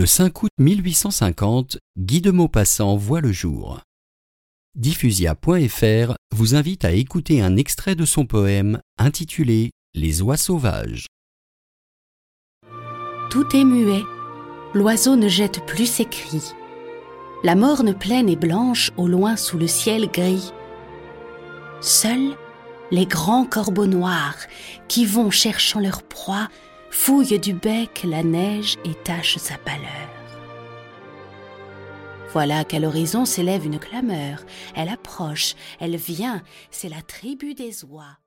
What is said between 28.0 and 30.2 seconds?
la neige et tachent sa pâleur.